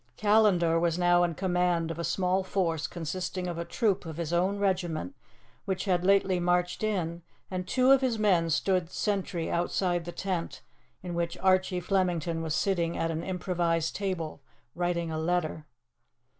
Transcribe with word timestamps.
Callandar 0.17 0.79
was 0.79 0.97
now 0.97 1.21
in 1.23 1.35
command 1.35 1.91
of 1.91 1.99
a 1.99 2.03
small 2.03 2.41
force 2.43 2.87
consisting 2.87 3.45
of 3.47 3.59
a 3.59 3.63
troop 3.65 4.03
of 4.03 4.17
his 4.17 4.33
own 4.33 4.57
regiment 4.57 5.15
which 5.65 5.85
had 5.85 6.03
lately 6.03 6.39
marched 6.39 6.81
in, 6.81 7.21
and 7.51 7.67
two 7.67 7.91
of 7.91 8.01
his 8.01 8.17
men 8.17 8.49
stood 8.49 8.89
sentry 8.89 9.51
outside 9.51 10.05
the 10.05 10.11
tent 10.11 10.63
in 11.03 11.13
which 11.13 11.37
Archie 11.37 11.79
Flemington 11.79 12.41
was 12.41 12.55
sitting 12.55 12.97
at 12.97 13.11
an 13.11 13.21
improvised 13.23 13.95
table 13.95 14.41
writing 14.73 15.11
a 15.11 15.19
letter. 15.19 15.67